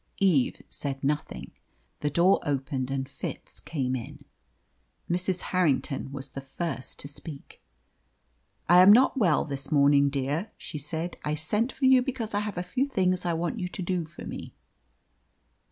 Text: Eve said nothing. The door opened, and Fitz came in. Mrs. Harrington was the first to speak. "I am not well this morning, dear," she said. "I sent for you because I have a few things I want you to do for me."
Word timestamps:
Eve 0.19 0.63
said 0.67 1.03
nothing. 1.03 1.51
The 1.99 2.09
door 2.09 2.39
opened, 2.43 2.89
and 2.89 3.07
Fitz 3.07 3.59
came 3.59 3.95
in. 3.95 4.25
Mrs. 5.07 5.41
Harrington 5.53 6.11
was 6.11 6.29
the 6.29 6.41
first 6.41 6.97
to 7.01 7.07
speak. 7.07 7.61
"I 8.67 8.81
am 8.81 8.91
not 8.91 9.15
well 9.17 9.45
this 9.45 9.71
morning, 9.71 10.09
dear," 10.09 10.49
she 10.57 10.79
said. 10.79 11.17
"I 11.23 11.35
sent 11.35 11.71
for 11.71 11.85
you 11.85 12.01
because 12.01 12.33
I 12.33 12.39
have 12.39 12.57
a 12.57 12.63
few 12.63 12.87
things 12.87 13.27
I 13.27 13.33
want 13.33 13.59
you 13.59 13.67
to 13.67 13.81
do 13.83 14.05
for 14.05 14.25
me." 14.25 14.55